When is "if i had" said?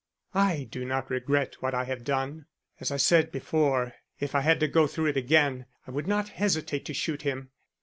4.19-4.59